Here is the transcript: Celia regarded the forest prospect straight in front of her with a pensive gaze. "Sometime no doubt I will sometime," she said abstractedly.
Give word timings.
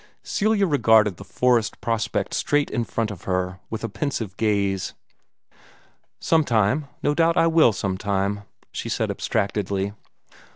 Celia 0.23 0.65
regarded 0.65 1.17
the 1.17 1.23
forest 1.23 1.79
prospect 1.79 2.33
straight 2.33 2.71
in 2.71 2.83
front 2.85 3.11
of 3.11 3.25
her 3.25 3.59
with 3.69 3.83
a 3.83 3.87
pensive 3.87 4.35
gaze. 4.35 4.95
"Sometime 6.19 6.87
no 7.03 7.13
doubt 7.13 7.37
I 7.37 7.45
will 7.45 7.71
sometime," 7.71 8.41
she 8.71 8.89
said 8.89 9.11
abstractedly. 9.11 9.93